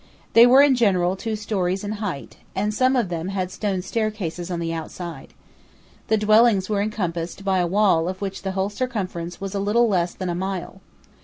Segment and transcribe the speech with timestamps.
[0.33, 4.49] They were in general two stories in height; and some of them had stone staircases
[4.49, 5.31] on the outside.
[6.07, 10.15] The dwellings were encompassed by a wall of which the whole circumference was little less
[10.15, 10.81] than a mile.